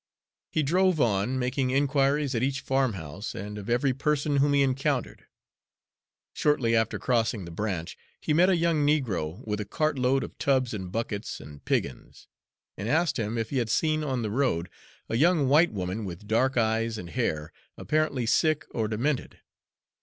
[0.49, 5.27] He drove on, making inquiries at each farmhouse and of every person whom he encountered.
[6.33, 10.73] Shortly after crossing the branch, he met a young negro with a cartload of tubs
[10.73, 12.27] and buckets and piggins,
[12.75, 14.71] and asked him if he had seen on the road
[15.07, 19.39] a young white woman with dark eyes and hair, apparently sick or demented.